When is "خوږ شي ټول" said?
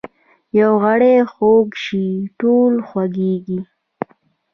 1.33-2.73